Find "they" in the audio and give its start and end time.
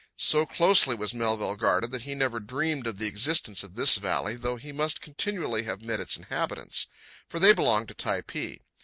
7.37-7.53